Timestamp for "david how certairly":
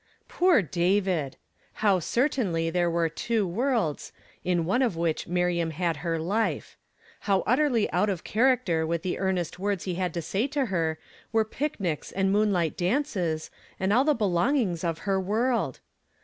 0.63-2.71